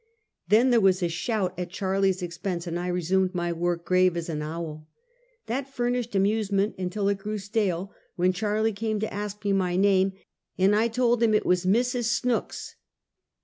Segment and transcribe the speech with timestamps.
[0.47, 4.29] Then there was a shout at Charlie's expense, and I resnmed my work, grave as
[4.29, 4.87] an owl.
[5.45, 10.13] That furnished amnsement until it grew stale, when Charlie came to ask me my name,
[10.57, 12.05] and I told him it was Mrs.
[12.05, 12.77] Snooks.